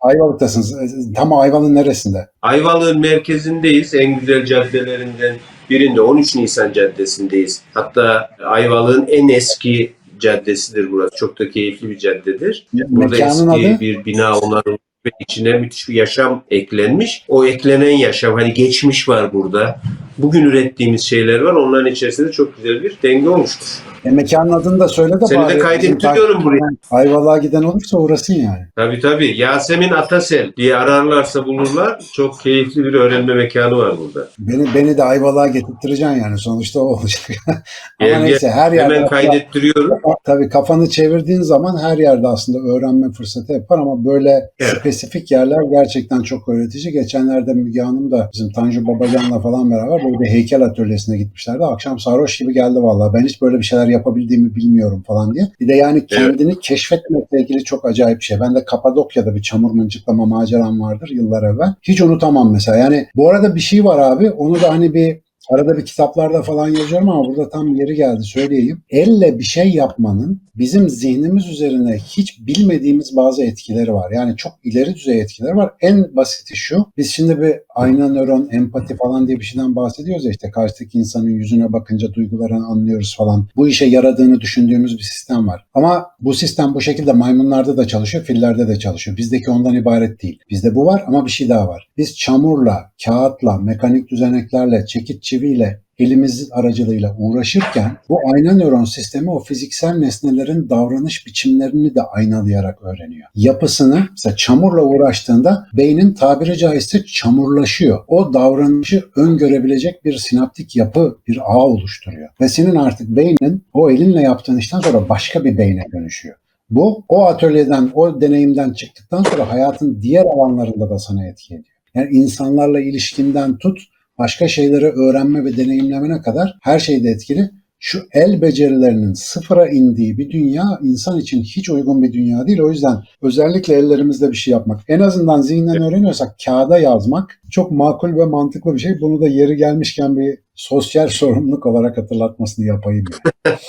Ayvalık'tasınız. 0.00 0.74
Tam 1.14 1.32
Ayvalık'ın 1.32 1.74
neresinde? 1.74 2.28
Ayvalık'ın 2.42 3.00
merkezindeyiz. 3.00 3.94
En 3.94 4.20
güzel 4.20 4.44
caddelerinden 4.44 5.36
birinde 5.70 6.00
13 6.00 6.36
Nisan 6.36 6.72
Caddesi'ndeyiz. 6.72 7.62
Hatta 7.74 8.30
Ayvalık'ın 8.44 9.06
en 9.06 9.28
eski 9.28 9.92
caddesidir 10.18 10.92
burası. 10.92 11.16
Çok 11.16 11.38
da 11.38 11.50
keyifli 11.50 11.90
bir 11.90 11.98
caddedir. 11.98 12.66
Burada 12.72 13.10
Mekanın 13.10 13.50
eski 13.50 13.68
adı? 13.68 13.80
bir 13.80 14.04
bina 14.04 14.38
onarılmış 14.38 14.80
ve 15.06 15.10
içine 15.20 15.52
müthiş 15.58 15.88
bir 15.88 15.94
yaşam 15.94 16.44
eklenmiş. 16.50 17.24
O 17.28 17.44
eklenen 17.46 17.90
yaşam 17.90 18.34
hani 18.34 18.54
geçmiş 18.54 19.08
var 19.08 19.32
burada. 19.32 19.80
bugün 20.18 20.42
ürettiğimiz 20.44 21.02
şeyler 21.02 21.40
var. 21.40 21.52
Onların 21.52 21.92
içerisinde 21.92 22.32
çok 22.32 22.56
güzel 22.56 22.82
bir 22.82 22.96
denge 23.02 23.28
olmuştur. 23.28 23.66
E, 24.06 24.10
mekanın 24.10 24.52
adını 24.52 24.80
da 24.80 24.88
söyle 24.88 25.20
de 25.20 25.26
Seni 25.26 25.38
de 25.38 25.42
bari 25.44 25.58
kaydettiriyorum 25.58 26.38
bizim 26.38 26.44
buraya. 26.44 26.60
Ayvalık'a 26.90 27.38
giden 27.38 27.62
olursa 27.62 27.98
uğrasın 27.98 28.34
yani. 28.34 28.66
Tabii 28.76 29.00
tabii. 29.00 29.36
Yasemin 29.38 29.90
Atasel 29.90 30.52
diye 30.56 30.76
ararlarsa 30.76 31.46
bulurlar. 31.46 31.98
Çok 32.14 32.40
keyifli 32.40 32.84
bir 32.84 32.94
öğrenme 32.94 33.34
mekanı 33.34 33.76
var 33.78 33.94
burada. 33.98 34.28
Beni 34.38 34.74
beni 34.74 34.96
de 34.96 35.02
Ayvalık'a 35.02 35.46
getirtireceksin 35.46 36.14
yani 36.14 36.38
sonuçta 36.38 36.80
o 36.80 36.84
olacak. 36.84 37.20
Ama 38.00 38.08
gel. 38.10 38.20
neyse 38.22 38.50
her 38.50 38.72
yerde 38.72 38.94
Hemen 38.94 39.08
kaydettiriyorum. 39.08 39.98
Tabii 40.24 40.48
kafanı 40.48 40.88
çevirdiğin 40.88 41.42
zaman 41.42 41.78
her 41.82 41.98
yerde 41.98 42.28
aslında 42.28 42.58
öğrenme 42.58 43.12
fırsatı 43.12 43.52
yapar 43.52 43.78
ama 43.78 44.04
böyle 44.04 44.50
Evet. 44.60 44.70
spesifik 44.80 45.30
yerler 45.30 45.62
gerçekten 45.70 46.20
çok 46.22 46.48
öğretici. 46.48 46.92
Geçenlerde 46.92 47.54
Müge 47.54 47.80
Hanım 47.80 48.10
da 48.10 48.30
bizim 48.34 48.52
Tanju 48.52 48.86
Babacan'la 48.86 49.40
falan 49.40 49.70
beraber 49.70 50.04
böyle 50.04 50.20
bir 50.20 50.30
heykel 50.30 50.62
atölyesine 50.62 51.18
gitmişlerdi. 51.18 51.64
Akşam 51.64 51.98
sarhoş 51.98 52.38
gibi 52.38 52.54
geldi 52.54 52.82
vallahi. 52.82 53.14
Ben 53.14 53.24
hiç 53.24 53.42
böyle 53.42 53.58
bir 53.58 53.62
şeyler 53.64 53.88
yapabildiğimi 53.96 54.54
bilmiyorum 54.54 55.02
falan 55.06 55.34
diye. 55.34 55.48
Bir 55.60 55.68
de 55.68 55.74
yani 55.74 56.06
kendini 56.06 56.60
keşfetmekle 56.60 57.40
ilgili 57.40 57.64
çok 57.64 57.84
acayip 57.84 58.18
bir 58.18 58.24
şey. 58.24 58.40
Ben 58.40 58.54
de 58.54 58.64
Kapadokya'da 58.64 59.34
bir 59.34 59.42
çamur 59.42 59.70
mıncıklama 59.70 60.26
maceram 60.26 60.80
vardır 60.80 61.08
yıllar 61.08 61.42
evvel. 61.42 61.74
Hiç 61.82 62.00
unutamam 62.00 62.52
mesela. 62.52 62.78
Yani 62.78 63.06
bu 63.16 63.30
arada 63.30 63.54
bir 63.54 63.60
şey 63.60 63.84
var 63.84 63.98
abi. 63.98 64.30
Onu 64.30 64.62
da 64.62 64.70
hani 64.70 64.94
bir 64.94 65.25
Arada 65.50 65.78
bir 65.78 65.84
kitaplarda 65.84 66.42
falan 66.42 66.68
yazıyorum 66.68 67.08
ama 67.08 67.28
burada 67.28 67.48
tam 67.48 67.74
yeri 67.74 67.94
geldi 67.94 68.22
söyleyeyim. 68.22 68.82
Elle 68.90 69.38
bir 69.38 69.44
şey 69.44 69.70
yapmanın 69.70 70.40
bizim 70.58 70.88
zihnimiz 70.88 71.48
üzerine 71.48 71.98
hiç 71.98 72.46
bilmediğimiz 72.46 73.16
bazı 73.16 73.42
etkileri 73.42 73.94
var. 73.94 74.10
Yani 74.10 74.36
çok 74.36 74.52
ileri 74.64 74.94
düzey 74.94 75.20
etkileri 75.20 75.56
var. 75.56 75.72
En 75.80 76.16
basiti 76.16 76.56
şu. 76.56 76.86
Biz 76.96 77.10
şimdi 77.10 77.40
bir 77.40 77.54
ayna 77.74 78.08
nöron, 78.08 78.48
empati 78.52 78.96
falan 78.96 79.28
diye 79.28 79.38
bir 79.38 79.44
şeyden 79.44 79.76
bahsediyoruz 79.76 80.24
ya 80.24 80.30
işte 80.30 80.50
karşıdaki 80.50 80.98
insanın 80.98 81.30
yüzüne 81.30 81.72
bakınca 81.72 82.14
duygularını 82.14 82.66
anlıyoruz 82.66 83.16
falan. 83.16 83.48
Bu 83.56 83.68
işe 83.68 83.84
yaradığını 83.84 84.40
düşündüğümüz 84.40 84.98
bir 84.98 85.02
sistem 85.02 85.48
var. 85.48 85.64
Ama 85.74 86.06
bu 86.20 86.34
sistem 86.34 86.74
bu 86.74 86.80
şekilde 86.80 87.12
maymunlarda 87.12 87.76
da 87.76 87.86
çalışıyor, 87.86 88.24
fillerde 88.24 88.68
de 88.68 88.78
çalışıyor. 88.78 89.16
Bizdeki 89.16 89.50
ondan 89.50 89.74
ibaret 89.74 90.22
değil. 90.22 90.38
Bizde 90.50 90.74
bu 90.74 90.86
var 90.86 91.04
ama 91.06 91.26
bir 91.26 91.30
şey 91.30 91.48
daha 91.48 91.68
var. 91.68 91.88
Biz 91.96 92.16
çamurla, 92.16 92.92
kağıtla, 93.04 93.58
mekanik 93.58 94.08
düzeneklerle, 94.08 94.86
çekiç 94.86 95.22
çiviyle 95.36 95.80
elimiz 95.98 96.48
aracılığıyla 96.52 97.16
uğraşırken 97.18 97.96
bu 98.08 98.18
ayna 98.34 98.52
nöron 98.52 98.84
sistemi 98.84 99.30
o 99.30 99.38
fiziksel 99.38 99.98
nesnelerin 99.98 100.70
davranış 100.70 101.26
biçimlerini 101.26 101.94
de 101.94 102.02
aynalayarak 102.02 102.82
öğreniyor. 102.82 103.28
Yapısını 103.34 104.08
mesela 104.10 104.36
çamurla 104.36 104.82
uğraştığında 104.82 105.66
beynin 105.72 106.14
tabiri 106.14 106.58
caizse 106.58 107.04
çamurlaşıyor. 107.04 108.04
O 108.08 108.32
davranışı 108.32 109.04
öngörebilecek 109.16 110.04
bir 110.04 110.18
sinaptik 110.18 110.76
yapı, 110.76 111.18
bir 111.28 111.38
ağ 111.44 111.58
oluşturuyor. 111.58 112.28
Ve 112.40 112.48
senin 112.48 112.74
artık 112.74 113.08
beynin 113.08 113.64
o 113.72 113.90
elinle 113.90 114.20
yaptığın 114.20 114.58
işten 114.58 114.80
sonra 114.80 115.08
başka 115.08 115.44
bir 115.44 115.58
beyne 115.58 115.84
dönüşüyor. 115.92 116.36
Bu 116.70 117.04
o 117.08 117.26
atölyeden, 117.26 117.90
o 117.94 118.20
deneyimden 118.20 118.72
çıktıktan 118.72 119.22
sonra 119.22 119.52
hayatın 119.52 120.02
diğer 120.02 120.24
alanlarında 120.24 120.90
da 120.90 120.98
sana 120.98 121.26
etki 121.26 121.54
ediyor. 121.54 121.76
Yani 121.94 122.10
insanlarla 122.10 122.80
ilişkinden 122.80 123.56
tut, 123.56 123.78
başka 124.18 124.48
şeyleri 124.48 124.86
öğrenme 124.86 125.44
ve 125.44 125.56
deneyimlemene 125.56 126.22
kadar 126.22 126.54
her 126.62 126.78
şeyde 126.78 127.08
etkili. 127.08 127.50
Şu 127.78 127.98
el 128.12 128.42
becerilerinin 128.42 129.12
sıfıra 129.12 129.68
indiği 129.68 130.18
bir 130.18 130.30
dünya 130.30 130.64
insan 130.82 131.18
için 131.20 131.42
hiç 131.42 131.70
uygun 131.70 132.02
bir 132.02 132.12
dünya 132.12 132.46
değil. 132.46 132.60
O 132.60 132.70
yüzden 132.70 132.96
özellikle 133.22 133.74
ellerimizde 133.74 134.30
bir 134.30 134.36
şey 134.36 134.52
yapmak. 134.52 134.80
En 134.88 135.00
azından 135.00 135.40
zihnen 135.40 135.82
öğreniyorsak 135.82 136.28
kağıda 136.44 136.78
yazmak 136.78 137.40
çok 137.50 137.70
makul 137.70 138.16
ve 138.18 138.24
mantıklı 138.24 138.74
bir 138.74 138.78
şey. 138.78 139.00
Bunu 139.00 139.20
da 139.20 139.28
yeri 139.28 139.56
gelmişken 139.56 140.16
bir 140.16 140.38
sosyal 140.54 141.08
sorumluluk 141.20 141.66
olarak 141.66 141.98
hatırlatmasını 141.98 142.64
yapayım. 142.66 143.04
yani. 143.46 143.56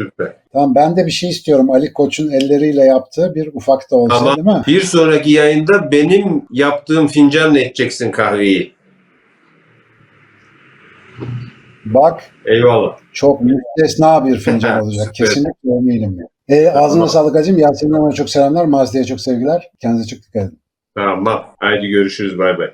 Süper. 0.00 0.32
Tamam 0.52 0.74
ben 0.74 0.96
de 0.96 1.06
bir 1.06 1.10
şey 1.10 1.30
istiyorum. 1.30 1.70
Ali 1.70 1.92
Koç'un 1.92 2.30
elleriyle 2.30 2.84
yaptığı 2.84 3.34
bir 3.34 3.50
ufak 3.54 3.90
da 3.90 3.96
olsa 3.96 4.16
Ama- 4.16 4.36
değil 4.36 4.46
mi? 4.46 4.62
Bir 4.66 4.80
sonraki 4.80 5.30
yayında 5.30 5.92
benim 5.92 6.42
yaptığım 6.52 7.06
fincanla 7.06 7.58
içeceksin 7.60 8.10
kahveyi. 8.10 8.73
Bak 11.84 12.22
Eyvallah. 12.46 12.96
çok 13.12 13.40
müstesna 13.40 14.26
bir 14.26 14.36
fincan 14.36 14.80
olacak. 14.84 15.14
Kesinlikle 15.14 15.70
eminim. 15.76 16.18
E, 16.48 16.68
ağzına 16.68 16.88
Tamam. 16.90 17.08
sağlık 17.08 17.36
hacım. 17.36 17.58
Yasemin 17.58 17.92
Hanım'a 17.94 18.12
çok 18.12 18.30
selamlar. 18.30 18.64
Mazide'ye 18.64 19.04
çok 19.04 19.20
sevgiler. 19.20 19.70
Kendinize 19.82 20.06
çok 20.16 20.22
dikkat 20.22 20.42
edin. 20.42 20.58
Tamam. 20.96 21.44
Haydi 21.60 21.86
görüşürüz. 21.86 22.38
Bay 22.38 22.58
bay. 22.58 22.70